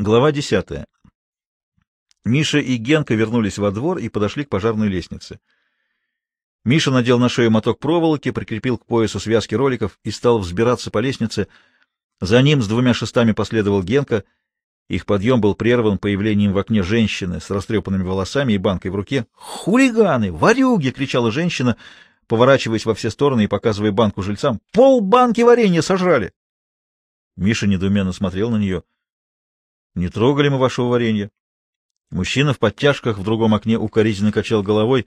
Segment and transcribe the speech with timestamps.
[0.00, 0.86] Глава десятая.
[2.24, 5.40] Миша и Генка вернулись во двор и подошли к пожарной лестнице.
[6.64, 11.00] Миша надел на шею моток проволоки, прикрепил к поясу связки роликов и стал взбираться по
[11.00, 11.48] лестнице.
[12.18, 14.24] За ним с двумя шестами последовал Генка.
[14.88, 19.26] Их подъем был прерван появлением в окне женщины с растрепанными волосами и банкой в руке.
[19.34, 20.32] «Хулиганы!
[20.32, 21.76] Варюги!»— кричала женщина,
[22.26, 24.62] поворачиваясь во все стороны и показывая банку жильцам.
[24.72, 26.32] «Пол банки варенья сожрали!»
[27.36, 28.82] Миша недоуменно смотрел на нее.
[29.94, 31.30] Не трогали мы вашего варенья.
[32.10, 35.06] Мужчина в подтяжках в другом окне укоризненно качал головой.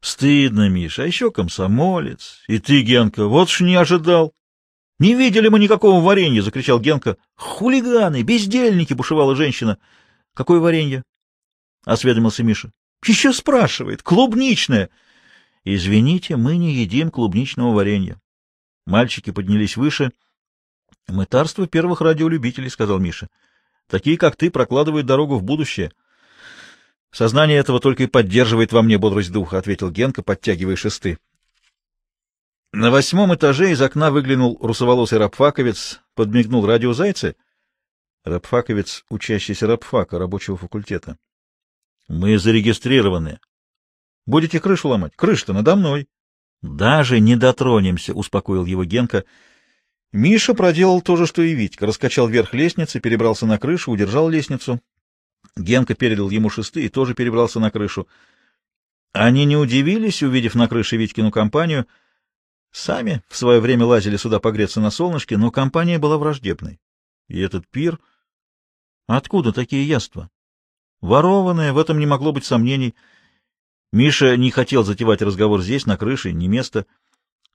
[0.00, 2.42] Стыдно, Миша, а еще комсомолец.
[2.46, 4.34] И ты, Генка, вот ж не ожидал.
[4.98, 7.16] Не видели мы никакого варенья, закричал Генка.
[7.36, 9.78] Хулиганы, бездельники, бушевала женщина.
[10.34, 11.02] Какое варенье?
[11.84, 12.70] осведомился Миша.
[13.04, 14.02] Еще спрашивает.
[14.02, 14.90] Клубничное.
[15.64, 18.20] Извините, мы не едим клубничного варенья.
[18.86, 20.12] Мальчики поднялись выше.
[21.08, 23.28] Мытарство первых радиолюбителей, сказал Миша.
[23.88, 25.92] Такие, как ты, прокладывают дорогу в будущее.
[27.10, 31.18] Сознание этого только и поддерживает во мне бодрость духа,— ответил Генка, подтягивая шесты.
[32.72, 37.36] На восьмом этаже из окна выглянул русоволосый рабфаковец, подмигнул радиозайце.
[38.24, 41.16] Рабфаковец, учащийся рабфака, рабочего факультета.—
[42.08, 43.38] Мы зарегистрированы.—
[44.26, 45.14] Будете крышу ломать?
[45.14, 46.08] Крыша-то надо мной.—
[46.62, 49.24] Даже не дотронемся,— успокоил его Генка.—
[50.14, 51.86] Миша проделал то же, что и Витька.
[51.86, 54.80] Раскачал вверх лестницы, перебрался на крышу, удержал лестницу.
[55.56, 58.06] Генка передал ему шесты и тоже перебрался на крышу.
[59.10, 61.88] Они не удивились, увидев на крыше Витькину компанию.
[62.70, 66.78] Сами в свое время лазили сюда погреться на солнышке, но компания была враждебной.
[67.26, 67.98] И этот пир...
[69.08, 70.30] Откуда такие яства?
[71.00, 72.94] Ворованное, в этом не могло быть сомнений.
[73.92, 76.86] Миша не хотел затевать разговор здесь, на крыше, не место—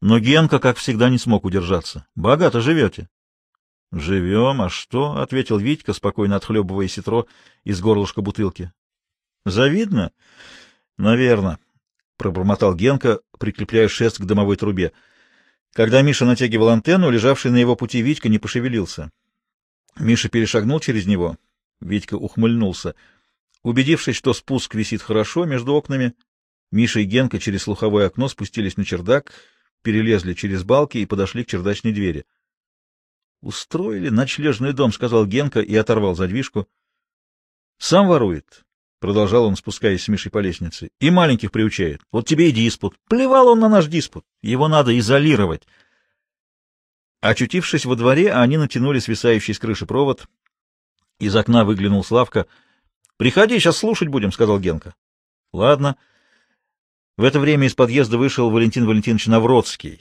[0.01, 3.09] но Генка, как всегда, не смог удержаться.— Богато живете.—
[3.91, 7.25] Живем, а что?— ответил Витька, спокойно отхлебывая ситро
[7.63, 8.71] из горлышка бутылки.—
[9.45, 10.11] Завидно?—
[10.97, 11.59] Наверно,—
[12.17, 14.93] пробормотал Генка, прикрепляя шест к дымовой трубе.
[15.73, 19.11] Когда Миша натягивал антенну, лежавший на его пути Витька не пошевелился.
[19.97, 21.37] Миша перешагнул через него.
[21.81, 22.95] Витька ухмыльнулся.
[23.63, 26.13] Убедившись, что спуск висит хорошо между окнами,
[26.71, 29.33] Миша и Генка через слуховое окно спустились на чердак—
[29.81, 32.25] перелезли через балки и подошли к чердачной двери.—
[33.41, 36.67] Устроили ночлежный дом,— сказал Генка и оторвал задвижку.—
[37.77, 38.65] Сам ворует,—
[38.99, 42.01] продолжал он, спускаясь с Мишей по лестнице,— и маленьких приучает.
[42.11, 42.97] Вот тебе и диспут.
[43.07, 44.25] Плевал он на наш диспут.
[44.41, 45.65] Его надо изолировать.
[47.21, 50.27] Очутившись во дворе, они натянули свисающий с крыши провод.
[51.19, 52.47] Из окна выглянул Славка.—
[53.17, 54.95] Приходи, сейчас слушать будем,— сказал Генка.—
[55.53, 55.95] Ладно.—
[57.19, 59.99] в это время из подъезда вышел Валентин Валентинович Навродский.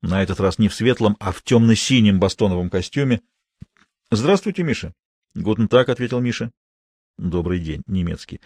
[0.00, 3.20] На этот раз не в светлом, а в темно-синем бастоновом костюме.—
[4.10, 4.94] Здравствуйте, Миша.—
[5.34, 6.50] Гутен так,— ответил Миша.—
[7.18, 8.40] Добрый день, немецкий.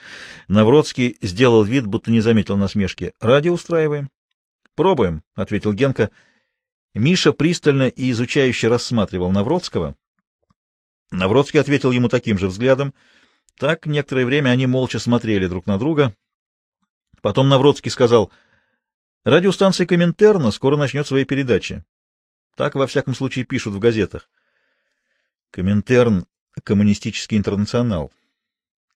[0.48, 4.10] Навродский сделал вид, будто не заметил насмешки.— Радио устраиваем.—
[4.75, 6.10] Пробуем,— ответил Генка.
[6.94, 9.94] Миша пристально и изучающе рассматривал Навродского.
[11.12, 12.92] Навродский ответил ему таким же взглядом.
[13.56, 16.12] Так некоторое время они молча смотрели друг на друга—
[17.20, 18.31] Потом Навродский сказал,
[19.25, 21.84] радиостанция Коминтерна скоро начнет свои передачи.
[22.56, 24.31] Так, во всяком случае, пишут в газетах.
[25.50, 26.25] Коминтерн—
[26.64, 28.10] коммунистический интернационал.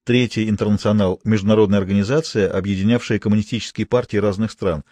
[0.05, 4.85] Третий интернационал— международная организация, объединявшая коммунистические партии разных стран,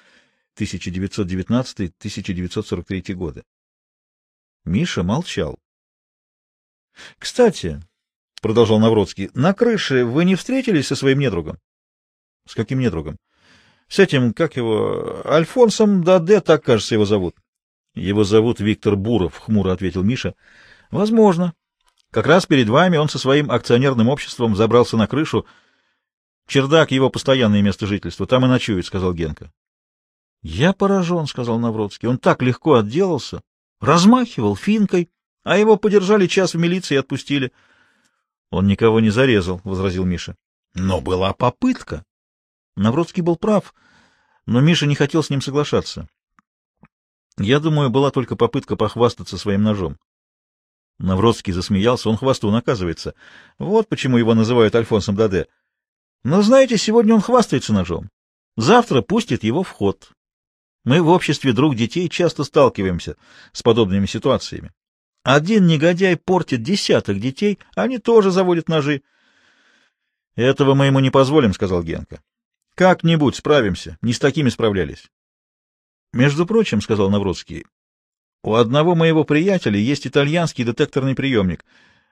[0.58, 3.44] 1919-1943 годы.
[4.64, 5.58] Миша молчал.—
[7.18, 7.80] Кстати,—
[8.42, 11.58] продолжал Навродский,— на крыше вы не встретились со своим недругом?—
[12.46, 13.16] С каким недругом?—
[13.88, 17.36] С этим, как его, Альфонсом Даде, так, кажется, его зовут.—
[17.94, 20.34] Его зовут Виктор Буров,— хмуро ответил Миша.—
[20.90, 21.52] Возможно.
[22.10, 25.46] Как раз перед вами он со своим акционерным обществом забрался на крышу.
[26.46, 29.52] Чердак— его постоянное место жительства, там и ночует,— сказал Генка.—
[30.42, 32.08] Я поражен,— сказал Навродский.
[32.08, 33.42] Он так легко отделался.
[33.80, 35.10] Размахивал финкой,
[35.44, 37.52] а его подержали час в милиции и отпустили.—
[38.50, 40.36] Он никого не зарезал,— возразил Миша.—
[40.74, 42.04] Но была попытка.
[42.76, 43.74] Навродский был прав,
[44.46, 46.08] но Миша не хотел с ним соглашаться.
[47.38, 49.98] Я думаю, была только попытка похвастаться своим ножом.
[50.98, 53.14] Навродский засмеялся, он хвастун, оказывается.
[53.58, 55.48] Вот почему его называют Альфонсом Даде.
[56.22, 58.10] Но знаете, сегодня он хвастается ножом.
[58.56, 60.12] Завтра пустит его в ход.
[60.84, 63.16] Мы в обществе друг детей часто сталкиваемся
[63.52, 64.72] с подобными ситуациями.
[65.22, 69.02] Один негодяй портит десяток детей, они тоже заводят ножи.—
[70.36, 72.22] Этого мы ему не позволим,— сказал Генка.—
[72.82, 73.96] Как-нибудь справимся.
[74.02, 75.08] Не с такими справлялись.—
[76.12, 77.64] Между прочим,— сказал Навродский,—
[78.42, 81.64] у одного моего приятеля есть итальянский детекторный приемник.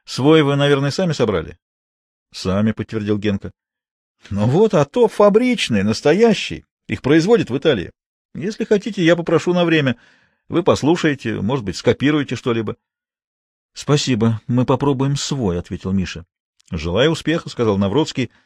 [0.04, 1.58] Свой вы, наверное, сами собрали?—
[2.32, 3.50] Сами,— подтвердил Генка.—
[4.30, 6.64] Ну вот, а то фабричный, настоящий.
[6.86, 7.90] Их производят в Италии.
[8.36, 9.96] Если хотите, я попрошу на время.
[10.48, 12.76] Вы послушаете, может быть, скопируете что-либо.—
[13.72, 16.26] Спасибо, мы попробуем свой,— ответил Миша.—
[16.70, 18.30] Желаю успеха,— сказал Навродский,—